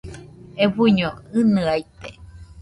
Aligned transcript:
Euiño 0.63 1.09
ɨnɨaite. 1.39 2.09